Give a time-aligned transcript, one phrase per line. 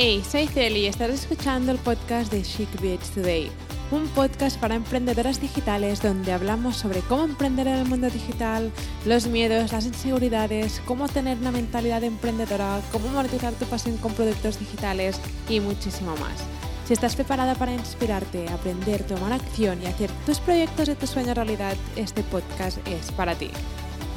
[0.00, 3.50] Hey, soy Celi y estás escuchando el podcast de Chic Beats Today,
[3.90, 8.70] un podcast para emprendedoras digitales donde hablamos sobre cómo emprender en el mundo digital,
[9.04, 14.60] los miedos, las inseguridades, cómo tener una mentalidad emprendedora, cómo monetizar tu pasión con productos
[14.60, 16.44] digitales y muchísimo más.
[16.86, 21.34] Si estás preparada para inspirarte, aprender, tomar acción y hacer tus proyectos de tu sueño
[21.34, 23.50] realidad, este podcast es para ti.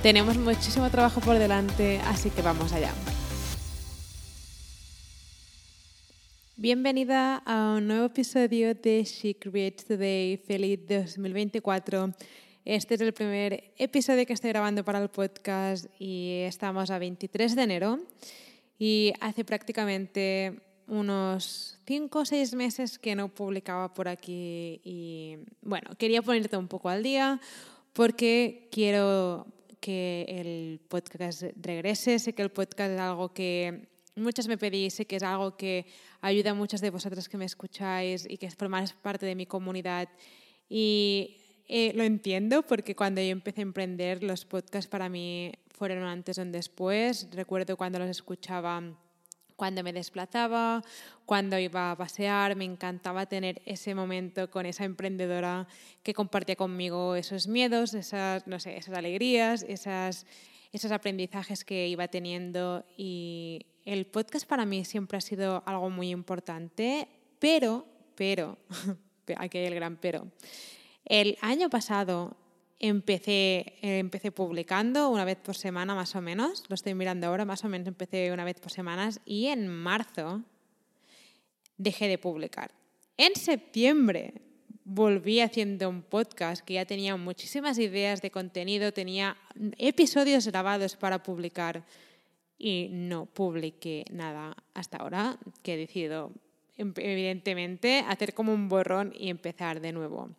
[0.03, 2.91] Tenemos muchísimo trabajo por delante, así que vamos allá.
[6.61, 10.37] Bienvenida a un nuevo episodio de She Creates Today.
[10.37, 12.13] Feliz 2024.
[12.65, 17.55] Este es el primer episodio que estoy grabando para el podcast y estamos a 23
[17.55, 17.99] de enero.
[18.77, 24.79] Y hace prácticamente unos 5 o 6 meses que no publicaba por aquí.
[24.83, 27.41] Y bueno, quería ponerte un poco al día
[27.91, 29.47] porque quiero
[29.79, 32.19] que el podcast regrese.
[32.19, 35.85] Sé que el podcast es algo que muchas me pedís, sé que es algo que
[36.21, 40.09] ayuda a muchas de vosotras que me escucháis y que formáis parte de mi comunidad.
[40.69, 46.03] Y eh, lo entiendo porque cuando yo empecé a emprender, los podcasts para mí fueron
[46.03, 47.27] antes o después.
[47.31, 48.83] Recuerdo cuando los escuchaba
[49.61, 50.81] cuando me desplazaba,
[51.23, 55.67] cuando iba a pasear, me encantaba tener ese momento con esa emprendedora
[56.01, 60.25] que compartía conmigo esos miedos, esas, no sé, esas alegrías, esas,
[60.71, 66.09] esos aprendizajes que iba teniendo y el podcast para mí siempre ha sido algo muy
[66.09, 67.07] importante,
[67.39, 68.57] pero, pero,
[69.37, 70.27] aquí hay el gran pero.
[71.05, 72.37] El año pasado
[72.79, 77.63] empecé, empecé publicando una vez por semana más o menos, lo estoy mirando ahora, más
[77.63, 80.41] o menos empecé una vez por semanas y en marzo
[81.77, 82.71] dejé de publicar.
[83.17, 84.33] En septiembre
[84.83, 89.37] volví haciendo un podcast que ya tenía muchísimas ideas de contenido, tenía
[89.77, 91.85] episodios grabados para publicar
[92.61, 96.31] y no publiqué nada hasta ahora, que he decidido
[96.77, 100.29] em, evidentemente hacer como un borrón y empezar de nuevo.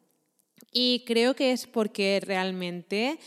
[0.72, 3.18] Y creo que es porque realmente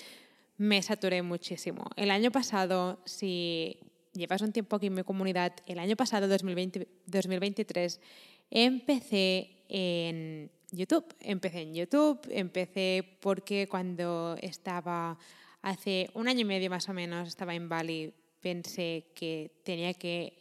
[0.57, 1.83] me saturé muchísimo.
[1.97, 3.79] El año pasado, si
[4.13, 7.99] llevas un tiempo aquí en mi comunidad, el año pasado, 2020, 2023,
[8.49, 11.13] empecé en YouTube.
[11.19, 15.17] Empecé en YouTube, empecé porque cuando estaba
[15.61, 18.13] hace un año y medio más o menos, estaba en Bali
[18.45, 20.37] pensé que tenía que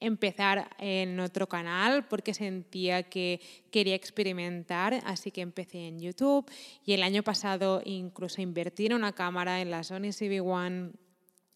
[0.00, 6.44] empezar en otro canal porque sentía que quería experimentar, así que empecé en YouTube
[6.84, 10.92] y el año pasado incluso invertí en una cámara en la Sony CV1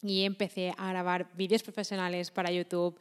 [0.01, 2.99] y empecé a grabar vídeos profesionales para YouTube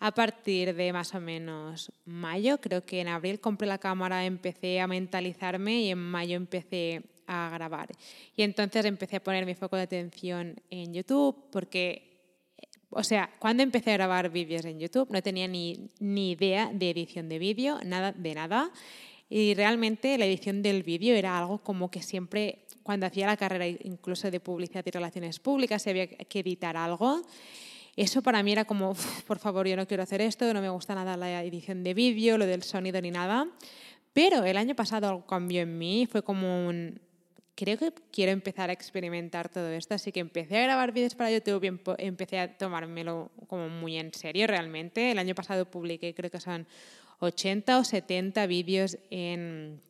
[0.00, 4.80] a partir de más o menos mayo, creo que en abril compré la cámara, empecé
[4.80, 7.90] a mentalizarme y en mayo empecé a grabar.
[8.34, 12.13] Y entonces empecé a poner mi foco de atención en YouTube porque
[12.94, 16.90] o sea, cuando empecé a grabar vídeos en YouTube no tenía ni, ni idea de
[16.90, 18.70] edición de vídeo, nada de nada.
[19.28, 23.66] Y realmente la edición del vídeo era algo como que siempre, cuando hacía la carrera
[23.66, 27.22] incluso de publicidad y relaciones públicas, se había que editar algo.
[27.96, 28.94] Eso para mí era como,
[29.26, 32.38] por favor, yo no quiero hacer esto, no me gusta nada la edición de vídeo,
[32.38, 33.48] lo del sonido ni nada.
[34.12, 37.00] Pero el año pasado algo cambió en mí, fue como un,
[37.54, 41.30] creo que quiero empezar a experimentar todo esto, así que empecé a grabar vídeos para
[41.30, 45.10] YouTube y empecé a tomármelo como muy en serio realmente.
[45.10, 46.66] El año pasado publiqué, creo que son
[47.20, 49.80] 80 o 70 vídeos en,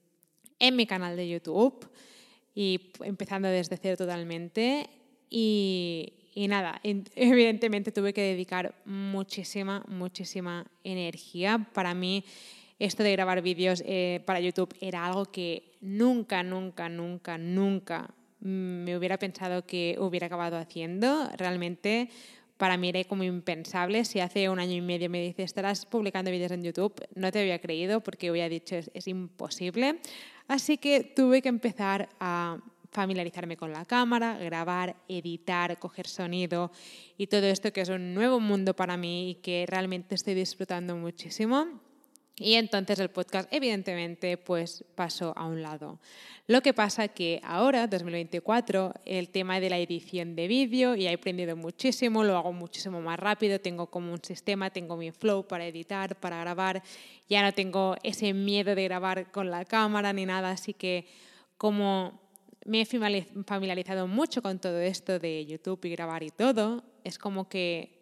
[0.58, 1.88] en mi canal de YouTube
[2.54, 4.88] y empezando desde cero totalmente.
[5.30, 6.80] Y, y nada,
[7.14, 11.66] evidentemente tuve que dedicar muchísima, muchísima energía.
[11.72, 12.24] Para mí
[12.78, 18.96] esto de grabar vídeos eh, para YouTube era algo que nunca, nunca, nunca, nunca me
[18.96, 21.28] hubiera pensado que hubiera acabado haciendo.
[21.36, 22.08] Realmente
[22.56, 24.04] para mí era como impensable.
[24.04, 27.40] Si hace un año y medio me dices, estarás publicando vídeos en YouTube, no te
[27.40, 30.00] había creído porque hubiera dicho, es, es imposible.
[30.48, 32.58] Así que tuve que empezar a
[32.90, 36.70] familiarizarme con la cámara, grabar, editar, coger sonido
[37.18, 40.96] y todo esto que es un nuevo mundo para mí y que realmente estoy disfrutando
[40.96, 41.80] muchísimo.
[42.36, 46.00] Y entonces el podcast, evidentemente, pues pasó a un lado.
[46.48, 51.14] Lo que pasa que ahora, 2024, el tema de la edición de vídeo, y he
[51.14, 55.64] aprendido muchísimo, lo hago muchísimo más rápido, tengo como un sistema, tengo mi flow para
[55.64, 56.82] editar, para grabar,
[57.28, 61.06] ya no tengo ese miedo de grabar con la cámara ni nada, así que
[61.56, 62.20] como
[62.64, 67.48] me he familiarizado mucho con todo esto de YouTube y grabar y todo, es como
[67.48, 67.94] que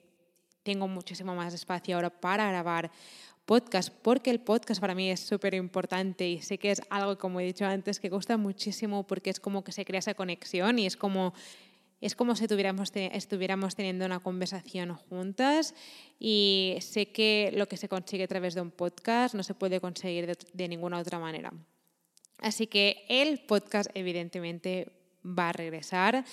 [0.62, 2.90] tengo muchísimo más espacio ahora para grabar
[3.44, 7.40] podcast, porque el podcast para mí es súper importante y sé que es algo, como
[7.40, 10.86] he dicho antes, que gusta muchísimo porque es como que se crea esa conexión y
[10.86, 11.34] es como
[12.02, 15.72] es como si estuviéramos teniendo una conversación juntas
[16.18, 19.80] y sé que lo que se consigue a través de un podcast no se puede
[19.80, 21.52] conseguir de, ninguna otra manera.
[22.38, 24.90] Así que el podcast evidentemente
[25.24, 26.24] va a regresar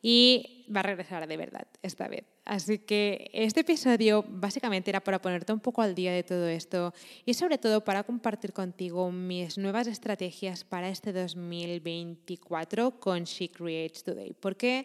[0.00, 2.24] y va a regresar de verdad esta vez.
[2.50, 6.92] Así que este episodio básicamente era para ponerte un poco al día de todo esto
[7.24, 14.02] y sobre todo para compartir contigo mis nuevas estrategias para este 2024 con She Creates
[14.02, 14.32] Today.
[14.32, 14.84] Porque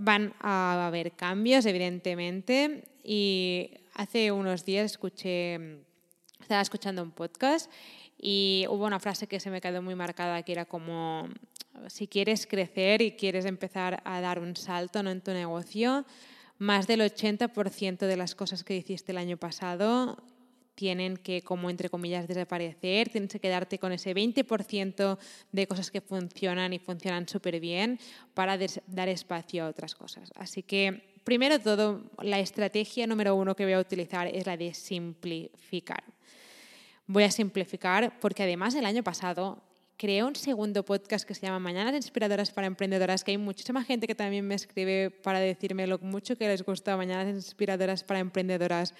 [0.00, 5.82] van a haber cambios, evidentemente, y hace unos días escuché,
[6.40, 7.70] estaba escuchando un podcast
[8.16, 11.28] y hubo una frase que se me quedó muy marcada que era como
[11.88, 15.10] si quieres crecer y quieres empezar a dar un salto ¿no?
[15.10, 16.06] en tu negocio,
[16.60, 20.22] más del 80% de las cosas que hiciste el año pasado
[20.74, 25.18] tienen que, como entre comillas, desaparecer, tienes que quedarte con ese 20%
[25.52, 27.98] de cosas que funcionan y funcionan súper bien
[28.34, 30.30] para dar espacio a otras cosas.
[30.34, 34.74] Así que, primero todo, la estrategia número uno que voy a utilizar es la de
[34.74, 36.04] simplificar.
[37.06, 39.62] Voy a simplificar porque además el año pasado
[40.00, 44.06] creé un segundo podcast que se llama Mañanas Inspiradoras para Emprendedoras, que hay muchísima gente
[44.06, 48.94] que también me escribe para decirme lo mucho que les gusta Mañanas Inspiradoras para Emprendedoras.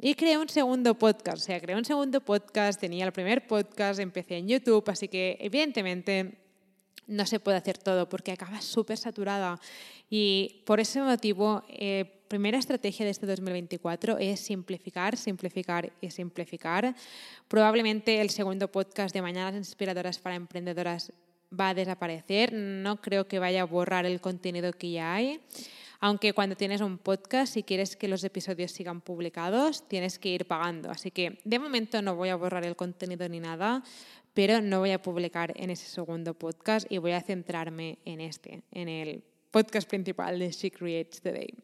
[0.00, 4.00] Y creé un segundo podcast, o sea, creé un segundo podcast, tenía el primer podcast,
[4.00, 6.41] empecé en YouTube, así que evidentemente
[7.06, 9.60] no se puede hacer todo porque acaba súper saturada.
[10.08, 16.94] Y por ese motivo, eh, primera estrategia de este 2024 es simplificar, simplificar y simplificar.
[17.48, 21.12] Probablemente el segundo podcast de Mañanas Inspiradoras para Emprendedoras
[21.58, 22.52] va a desaparecer.
[22.52, 25.40] No creo que vaya a borrar el contenido que ya hay.
[26.04, 30.46] Aunque cuando tienes un podcast, si quieres que los episodios sigan publicados, tienes que ir
[30.46, 30.90] pagando.
[30.90, 33.84] Así que de momento no voy a borrar el contenido ni nada,
[34.34, 38.64] pero no voy a publicar en ese segundo podcast y voy a centrarme en este,
[38.72, 39.22] en el
[39.52, 41.54] podcast principal de She Creates Today.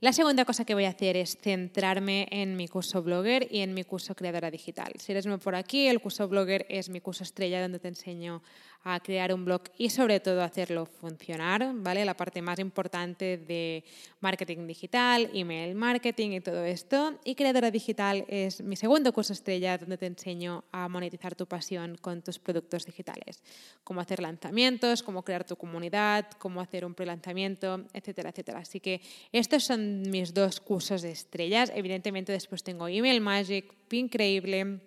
[0.00, 3.72] La segunda cosa que voy a hacer es centrarme en mi curso blogger y en
[3.72, 4.92] mi curso creadora digital.
[4.98, 8.42] Si eres nuevo por aquí, el curso blogger es mi curso estrella donde te enseño
[8.84, 12.04] a crear un blog y sobre todo hacerlo funcionar, ¿vale?
[12.04, 13.84] La parte más importante de
[14.20, 17.18] marketing digital, email marketing y todo esto.
[17.24, 21.96] Y creadora digital es mi segundo curso estrella donde te enseño a monetizar tu pasión
[22.00, 23.42] con tus productos digitales.
[23.84, 28.60] Cómo hacer lanzamientos, cómo crear tu comunidad, cómo hacer un pre-lanzamiento, etcétera, etcétera.
[28.60, 29.00] Así que
[29.32, 31.72] estos son mis dos cursos de estrellas.
[31.74, 34.80] Evidentemente después tengo Email Magic, Increíble,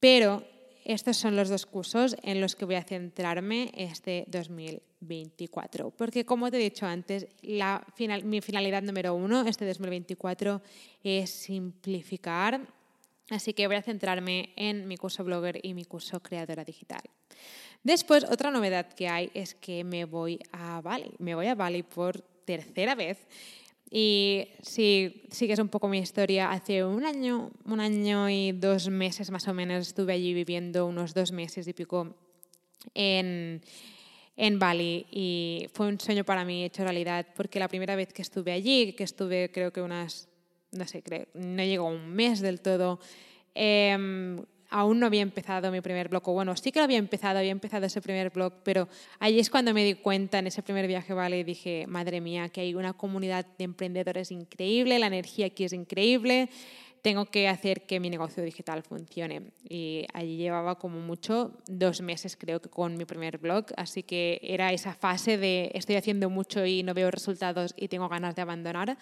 [0.00, 0.42] pero
[0.88, 5.90] estos son los dos cursos en los que voy a centrarme este 2024.
[5.90, 7.26] Porque como te he dicho antes,
[8.24, 10.62] mi finalidad número uno este 2024
[11.04, 12.66] es simplificar.
[13.28, 17.02] Así que voy a centrarme en mi curso blogger y mi curso creadora digital.
[17.82, 21.12] Después, otra novedad que hay es que me voy a Bali.
[21.18, 23.26] Me voy a Bali por tercera vez
[23.90, 29.30] y si sigues un poco mi historia, hace un año, un año y dos meses
[29.30, 32.14] más o menos estuve allí viviendo unos dos meses y pico
[32.94, 33.62] en,
[34.36, 35.06] en Bali.
[35.10, 38.92] Y fue un sueño para mí hecho realidad porque la primera vez que estuve allí,
[38.92, 40.28] que estuve creo que unas,
[40.72, 43.00] no sé, creo, no llegó un mes del todo,
[43.54, 44.36] eh,
[44.70, 47.52] aún no había empezado mi primer blog, o bueno, sí que lo había empezado, había
[47.52, 48.88] empezado ese primer blog, pero
[49.18, 52.48] ahí es cuando me di cuenta en ese primer viaje, vale, y dije, madre mía,
[52.48, 56.50] que hay una comunidad de emprendedores increíble, la energía aquí es increíble,
[57.02, 59.52] tengo que hacer que mi negocio digital funcione.
[59.68, 64.40] Y allí llevaba como mucho dos meses, creo que, con mi primer blog, así que
[64.42, 68.42] era esa fase de estoy haciendo mucho y no veo resultados y tengo ganas de
[68.42, 68.98] abandonar.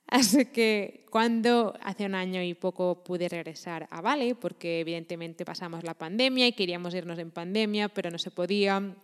[0.06, 5.84] Así que cuando hace un año y poco pude regresar a Bali, porque evidentemente pasamos
[5.84, 8.94] la pandemia y queríamos irnos en pandemia, pero no se podía.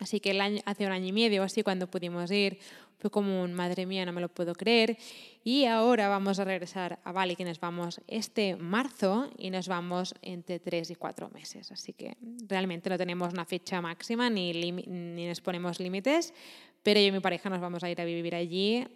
[0.00, 2.58] Así que el año, hace un año y medio así cuando pudimos ir,
[3.00, 4.98] fue como un madre mía, no me lo puedo creer.
[5.42, 10.14] Y ahora vamos a regresar a Bali, que nos vamos este marzo y nos vamos
[10.20, 11.72] entre tres y cuatro meses.
[11.72, 12.16] Así que
[12.46, 16.34] realmente no tenemos una fecha máxima ni, ni nos ponemos límites,
[16.82, 18.86] pero yo y mi pareja nos vamos a ir a vivir allí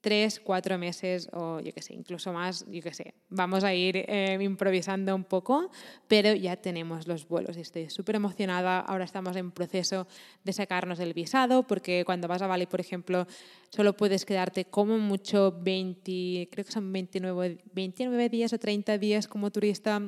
[0.00, 3.14] tres, cuatro meses o yo qué sé, incluso más, yo qué sé.
[3.28, 5.70] Vamos a ir eh, improvisando un poco,
[6.06, 8.80] pero ya tenemos los vuelos y estoy súper emocionada.
[8.80, 10.06] Ahora estamos en proceso
[10.44, 13.26] de sacarnos el visado porque cuando vas a Bali, por ejemplo,
[13.70, 19.26] solo puedes quedarte como mucho 20, creo que son 29, 29 días o 30 días
[19.26, 20.00] como turista.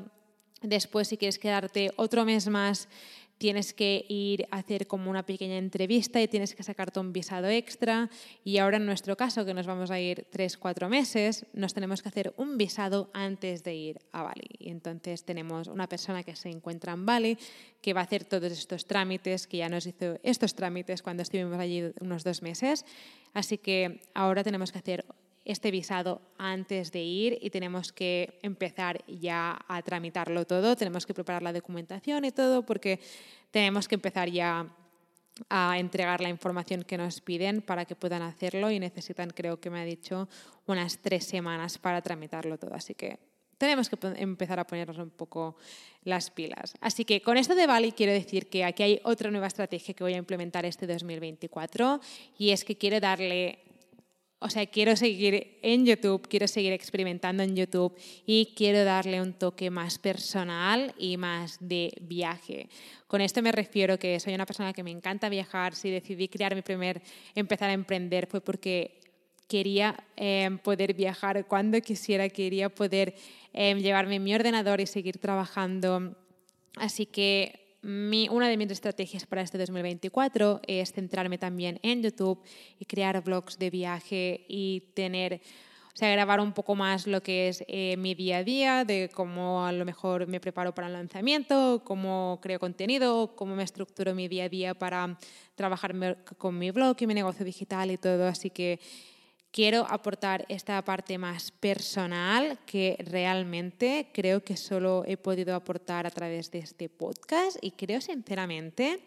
[0.62, 2.88] Después, si quieres quedarte otro mes más,
[3.40, 7.48] tienes que ir a hacer como una pequeña entrevista y tienes que sacarte un visado
[7.48, 8.10] extra.
[8.44, 12.02] Y ahora en nuestro caso, que nos vamos a ir tres, cuatro meses, nos tenemos
[12.02, 14.50] que hacer un visado antes de ir a Bali.
[14.58, 17.38] Y entonces tenemos una persona que se encuentra en Bali
[17.80, 21.58] que va a hacer todos estos trámites, que ya nos hizo estos trámites cuando estuvimos
[21.58, 22.84] allí unos dos meses.
[23.32, 25.06] Así que ahora tenemos que hacer
[25.44, 31.14] este visado antes de ir y tenemos que empezar ya a tramitarlo todo, tenemos que
[31.14, 33.00] preparar la documentación y todo porque
[33.50, 34.66] tenemos que empezar ya
[35.48, 39.70] a entregar la información que nos piden para que puedan hacerlo y necesitan, creo que
[39.70, 40.28] me ha dicho,
[40.66, 42.74] unas tres semanas para tramitarlo todo.
[42.74, 43.18] Así que
[43.56, 45.56] tenemos que empezar a ponernos un poco
[46.04, 46.74] las pilas.
[46.80, 50.04] Así que con esto de Bali quiero decir que aquí hay otra nueva estrategia que
[50.04, 52.00] voy a implementar este 2024
[52.38, 53.58] y es que quiero darle
[54.42, 57.94] o sea, quiero seguir en YouTube, quiero seguir experimentando en YouTube
[58.24, 62.70] y quiero darle un toque más personal y más de viaje.
[63.06, 65.74] Con esto me refiero que soy una persona que me encanta viajar.
[65.74, 67.02] Si decidí crear mi primer,
[67.34, 69.00] empezar a emprender fue porque
[69.46, 73.14] quería em, poder viajar cuando quisiera, quería poder
[73.52, 76.16] em, llevarme mi ordenador y seguir trabajando.
[76.76, 82.42] Así que una de mis estrategias para este 2024 es centrarme también en YouTube
[82.78, 85.40] y crear vlogs de viaje y tener,
[85.94, 89.08] o sea, grabar un poco más lo que es eh, mi día a día, de
[89.14, 94.14] cómo a lo mejor me preparo para el lanzamiento, cómo creo contenido, cómo me estructuro
[94.14, 95.18] mi día a día para
[95.54, 98.26] trabajar con mi blog y mi negocio digital y todo.
[98.26, 98.78] Así que
[99.52, 106.10] quiero aportar esta parte más personal que realmente creo que solo he podido aportar a
[106.10, 109.00] través de este podcast y creo sinceramente,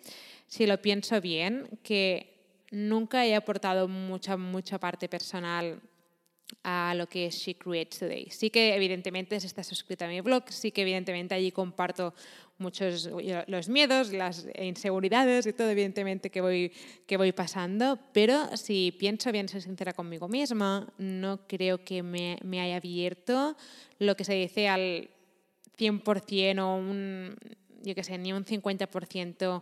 [0.48, 2.34] si lo pienso bien, que
[2.72, 5.80] nunca he aportado mucha, mucha parte personal
[6.64, 8.28] a lo que es She Creates Today.
[8.30, 12.14] Sí que evidentemente se está suscrita a mi blog, sí que evidentemente allí comparto
[12.58, 13.10] muchos
[13.48, 16.72] los miedos, las inseguridades y todo evidentemente que voy,
[17.08, 22.38] que voy pasando, pero si pienso bien, soy sincera conmigo misma, no creo que me,
[22.44, 23.58] me haya abierto
[24.00, 25.10] lo que se dice al
[25.78, 27.36] 100% o un,
[27.82, 29.62] yo qué sé, ni un 50%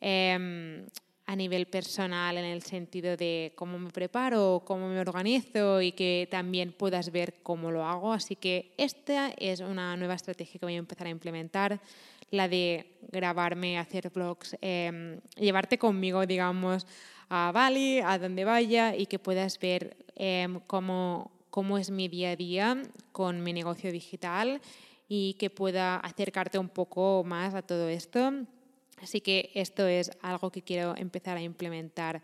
[0.00, 0.86] eh,
[1.30, 6.26] a nivel personal en el sentido de cómo me preparo, cómo me organizo y que
[6.28, 8.12] también puedas ver cómo lo hago.
[8.12, 11.80] Así que esta es una nueva estrategia que voy a empezar a implementar,
[12.32, 16.84] la de grabarme, hacer vlogs, em, llevarte conmigo, digamos,
[17.28, 22.30] a Bali, a donde vaya y que puedas ver em, cómo, cómo es mi día
[22.32, 22.82] a día
[23.12, 24.60] con mi negocio digital
[25.08, 28.32] y que pueda acercarte un poco más a todo esto
[29.00, 32.22] Así que esto es algo que quiero empezar a implementar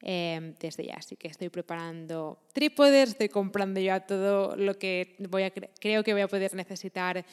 [0.00, 0.94] em, desde ya.
[0.94, 6.12] Así que estoy preparando trípodes, estoy comprando ya todo lo que voy a, creo que
[6.12, 7.24] voy a poder necesitar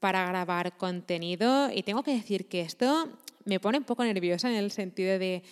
[0.00, 1.70] para grabar contenido.
[1.72, 3.08] Y tengo que decir que esto
[3.44, 5.42] me pone un poco nerviosa en el sentido de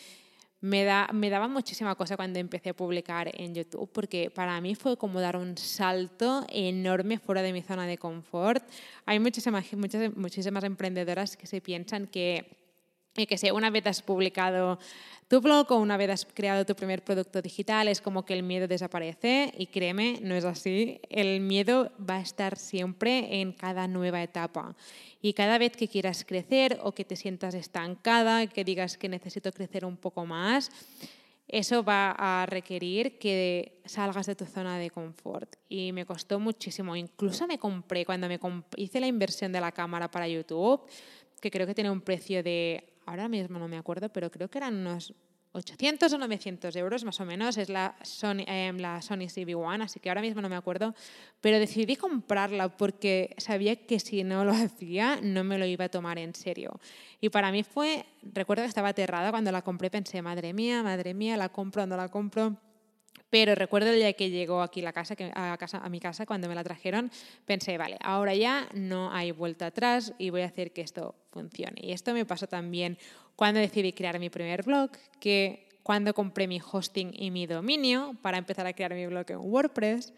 [0.61, 4.75] me, da, me daba muchísima cosa cuando empecé a publicar en YouTube, porque para mí
[4.75, 8.63] fue como dar un salto enorme fuera de mi zona de confort.
[9.07, 12.60] Hay muchísimas, muchas, muchísimas emprendedoras que se piensan que
[13.27, 14.79] que sé, una vez has publicado
[15.31, 18.43] tu blog o una vez has creado tu primer producto digital, es como que el
[18.43, 21.01] miedo desaparece y créeme, no es así.
[21.09, 24.75] El miedo va a estar siempre en cada nueva etapa.
[25.23, 29.53] Y cada vez que quieras crecer o que te sientas estancada, que digas que necesito
[29.53, 30.73] crecer un poco más,
[31.47, 35.55] eso va a requerir que salgas de tu zona de confort.
[35.69, 36.97] Y me costó muchísimo.
[36.97, 38.41] Incluso me compré, cuando me
[38.77, 40.81] hice la inversión de la cámara para YouTube,
[41.41, 44.59] que creo que tiene un precio de ahora mismo no me acuerdo, pero creo que
[44.59, 45.15] eran unos
[45.53, 50.09] 800 o 900 euros más o menos, es la Sony, eh, Sony CB1, así que
[50.09, 50.95] ahora mismo no me acuerdo,
[51.41, 55.89] pero decidí comprarla porque sabía que si no lo hacía no me lo iba a
[55.89, 56.79] tomar en serio.
[57.21, 61.15] Y para mí fue, recuerdo que estaba aterrada cuando la compré, pensé, madre mía, madre
[61.15, 62.57] mía, la compro no la compro.
[63.31, 66.49] Pero recuerdo el día que llegó aquí la casa, a, casa, a mi casa, cuando
[66.49, 67.11] me la trajeron,
[67.47, 71.81] pensé, vale, ahora ya no hay vuelta atrás y voy a hacer que esto funcione.
[71.81, 72.99] Y esto me pasó también
[73.37, 78.37] cuando decidí crear mi primer blog, que cuando compré mi hosting y mi dominio para
[78.37, 80.13] empezar a crear mi blog en WordPress,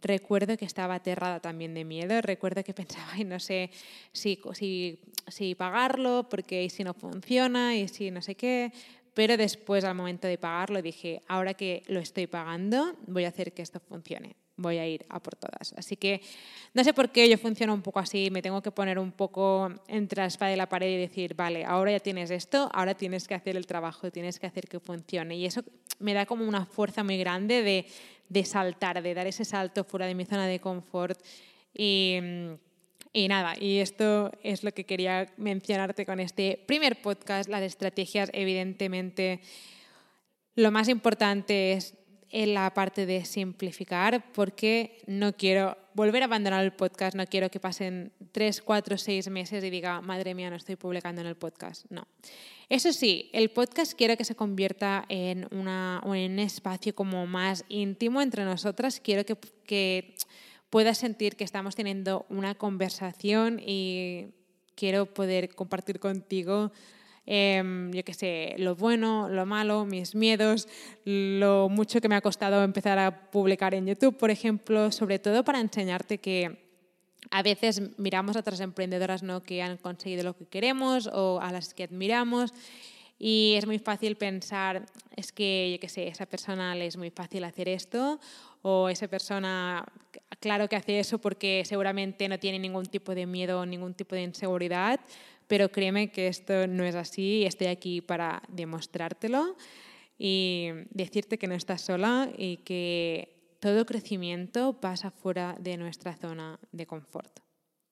[0.00, 3.70] recuerdo que estaba aterrada también de miedo, recuerdo que pensaba, y no sé
[4.12, 8.72] si, si, si pagarlo, porque si no funciona, y si no sé qué,
[9.14, 13.52] pero después al momento de pagarlo dije, ahora que lo estoy pagando, voy a hacer
[13.52, 15.74] que esto funcione, voy a ir a por todas.
[15.76, 16.20] Así que
[16.74, 19.70] no sé por qué yo funciono un poco así, me tengo que poner un poco
[19.88, 23.28] entre la espada y la pared y decir, vale, ahora ya tienes esto, ahora tienes
[23.28, 25.36] que hacer el trabajo, tienes que hacer que funcione.
[25.36, 25.62] Y eso
[25.98, 27.86] me da como una fuerza muy grande de,
[28.28, 31.20] de saltar, de dar ese salto fuera de mi zona de confort
[31.74, 32.18] y
[33.12, 37.48] Y nada, y esto es lo que quería mencionarte con este primer podcast.
[37.48, 39.40] Las estrategias, evidentemente,
[40.54, 41.94] lo más importante es
[42.30, 47.50] en la parte de simplificar, porque no quiero volver a abandonar el podcast, no quiero
[47.50, 51.36] que pasen tres, cuatro, seis meses y diga, madre mía, no estoy publicando en el
[51.36, 51.84] podcast.
[51.90, 52.08] No.
[52.70, 58.22] Eso sí, el podcast quiero que se convierta en, una, un espacio como más íntimo
[58.22, 58.98] entre nosotras.
[59.00, 59.36] Quiero que
[60.72, 64.28] puedas sentir que estamos teniendo una conversación y
[64.74, 66.72] quiero poder compartir contigo
[67.26, 70.66] em, yo qué sé, lo bueno, lo malo, mis miedos,
[71.04, 75.44] lo mucho que me ha costado empezar a publicar en YouTube, por ejemplo, sobre todo
[75.44, 76.72] para enseñarte que
[77.30, 79.42] a veces miramos a otras emprendedoras ¿no?
[79.42, 82.54] que han conseguido lo que queremos o a las que admiramos
[83.24, 87.10] y es muy fácil pensar, es que, yo qué sé, esa persona le es muy
[87.10, 88.18] fácil hacer esto
[88.62, 89.86] o esa persona,
[90.40, 94.24] claro que hace eso porque seguramente no tiene ningún tipo de miedo ningún tipo de
[94.24, 94.98] inseguridad,
[95.46, 99.56] pero créeme que esto no es así estoy aquí para demostrártelo
[100.18, 106.58] y decirte que no estás sola y que todo crecimiento pasa fuera de nuestra zona
[106.72, 107.38] de confort.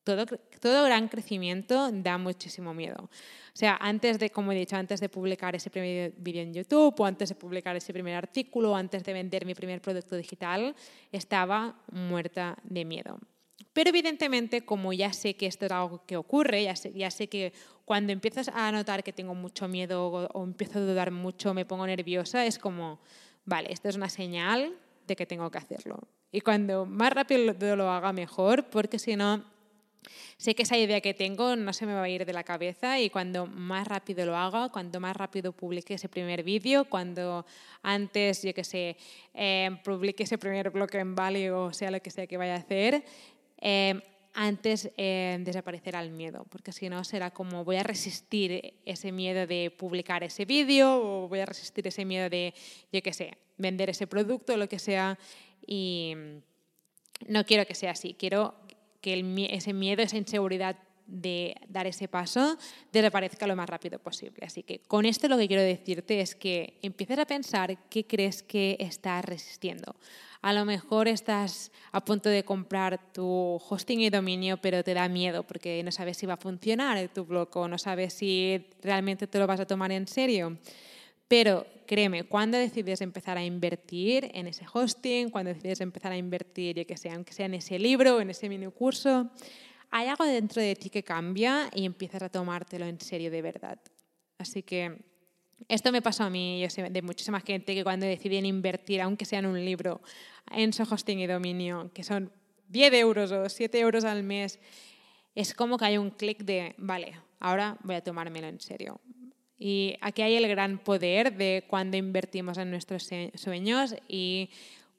[0.04, 3.04] Todo, gran crecimiento da muchísimo miedo.
[3.04, 6.94] O sea, antes de, como he dicho, antes de publicar ese primer vídeo en YouTube
[6.98, 10.74] o antes de publicar ese primer artículo o antes de vender mi primer producto digital,
[11.12, 13.18] estaba muerta de miedo.
[13.72, 17.28] Pero evidentemente, como ya sé que esto es algo que ocurre, ya sé, ya sé
[17.28, 17.52] que
[17.84, 21.64] cuando empiezas a notar que tengo mucho miedo o, o empiezo a dudar mucho, me
[21.64, 23.00] pongo nerviosa, es como,
[23.44, 24.74] vale, esto es una señal
[25.06, 25.98] de que tengo que hacerlo.
[26.32, 29.44] Y cuando más rápido lo haga, mejor, porque si no,
[30.36, 32.98] Sé que esa idea que tengo no se me va a ir de la cabeza
[32.98, 37.44] y cuando más rápido lo haga, cuando más rápido publique ese primer vídeo, cuando
[37.82, 38.96] antes, yo que sé,
[39.34, 42.58] eh, publique ese primer bloque en Bali o sea lo que sea que vaya a
[42.58, 43.04] hacer,
[43.60, 44.00] eh,
[44.32, 49.46] antes eh, desaparecerá el miedo, porque si no será como voy a resistir ese miedo
[49.46, 52.54] de publicar ese vídeo o voy a resistir ese miedo de,
[52.92, 55.18] yo qué sé, vender ese producto o lo que sea
[55.66, 56.14] y
[57.26, 58.54] no quiero que sea así, quiero
[59.00, 60.76] que ese miedo, esa inseguridad
[61.10, 62.56] de dar ese paso
[62.92, 64.46] desaparezca lo más rápido posible.
[64.46, 68.42] Así que con esto lo que quiero decirte es que empieces a pensar qué crees
[68.42, 69.96] que estás resistiendo.
[70.42, 75.08] A lo mejor estás a punto de comprar tu hosting y dominio, pero te da
[75.08, 79.26] miedo porque no sabes si va a funcionar tu blog o no sabes si realmente
[79.26, 80.56] te lo vas a tomar en serio.
[81.30, 86.84] Pero créeme, cuando decides empezar a invertir en ese hosting, cuando decides empezar a invertir,
[86.84, 89.30] que sea, aunque sea en ese libro, en ese mini curso,
[89.92, 93.78] hay algo dentro de ti que cambia y empiezas a tomártelo en serio de verdad.
[94.38, 95.04] Así que
[95.68, 99.24] esto me pasó a mí, yo sé de muchísima gente que cuando deciden invertir, aunque
[99.24, 100.00] sea en un libro,
[100.50, 102.32] en su hosting y dominio, que son
[102.70, 104.58] 10 euros o 7 euros al mes,
[105.36, 109.00] es como que hay un clic de, vale, ahora voy a tomármelo en serio.
[109.62, 114.48] Y aquí hay el gran poder de cuando invertimos en nuestros sueños y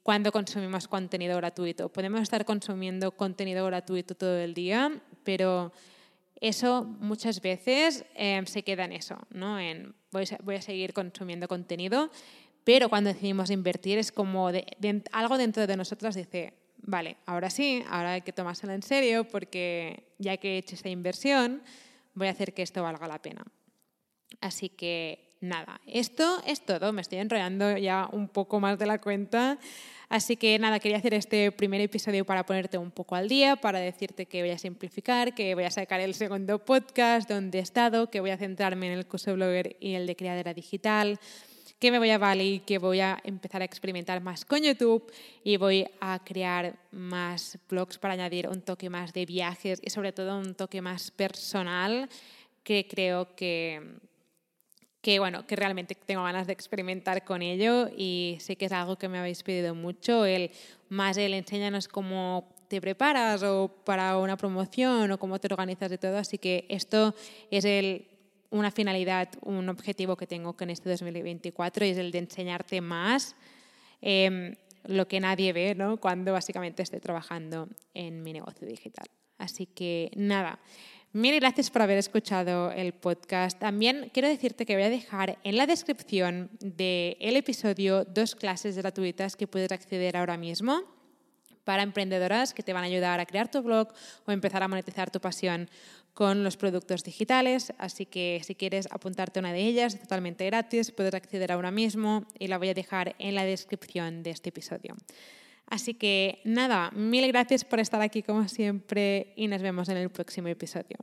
[0.04, 1.88] cuando consumimos contenido gratuito.
[1.88, 5.72] Podemos estar consumiendo contenido gratuito todo el día, pero
[6.40, 9.58] eso muchas veces em, se queda en eso, ¿no?
[9.58, 12.10] En voy a, voy a, seguir consumiendo contenido,
[12.62, 14.64] pero cuando decidimos invertir es como de,
[15.10, 20.04] algo dentro de nosotras dice, vale, ahora sí, ahora hay que tomárselo en serio porque
[20.18, 21.62] ya que he hecho esta inversión,
[22.14, 23.44] voy a hacer que esto valga la pena.
[24.40, 26.92] Así que nada, esto es todo.
[26.92, 29.58] Me estoy enrollando ya un poco más de la cuenta.
[30.08, 33.78] Así que nada, quería hacer este primer episodio para ponerte un poco al día, para
[33.78, 38.10] decirte que voy a simplificar, que voy a sacar el segundo podcast donde he estado,
[38.10, 41.18] que voy a centrarme en el curso blogger y el de creadora digital,
[41.78, 45.10] que me voy a Bali, que voy a empezar a experimentar más con YouTube
[45.42, 50.12] y voy a crear más blogs para añadir un toque más de viajes y sobre
[50.12, 52.08] todo un toque más personal
[52.62, 53.80] que creo que
[55.02, 58.96] que bueno, que realmente tengo ganas de experimentar con ello y sé que es algo
[58.96, 60.52] que me habéis pedido mucho, el
[60.88, 65.98] más el enséñanos cómo te preparas o para una promoción o cómo te organizas de
[65.98, 67.14] todo, así que esto
[67.50, 68.06] es el,
[68.50, 73.34] una finalidad, un objetivo que tengo con este 2024 y es el de enseñarte más
[74.00, 75.96] eh, lo que nadie ve ¿no?
[75.96, 79.06] cuando básicamente esté trabajando en mi negocio digital.
[79.38, 80.60] Así que nada,
[81.14, 83.58] Mil gracias por haber escuchado el podcast.
[83.58, 89.36] También quiero decirte que voy a dejar en la descripción del episodio dos clases gratuitas
[89.36, 90.84] que puedes acceder ahora mismo
[91.64, 93.88] para emprendedoras que te van a ayudar a crear tu blog
[94.24, 95.68] o empezar a monetizar tu pasión
[96.14, 97.74] con los productos digitales.
[97.76, 102.24] Así que si quieres apuntarte a una de ellas, totalmente gratis, puedes acceder ahora mismo
[102.38, 104.96] y la voy a dejar en la descripción de este episodio.
[105.66, 110.10] Así que nada, mil gracias por estar aquí como siempre y nos vemos en el
[110.10, 110.98] próximo episodio.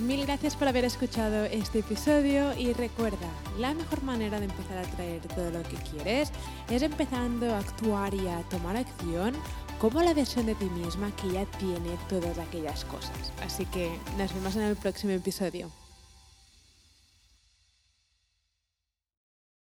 [0.00, 4.90] Mil gracias por haber escuchado este episodio y recuerda, la mejor manera de empezar a
[4.96, 6.32] traer todo lo que quieres
[6.70, 9.34] es empezando a actuar y a tomar acción
[9.78, 13.32] como la versión de ti misma que ya tiene todas aquellas cosas.
[13.42, 15.70] Así que nos vemos en el próximo episodio.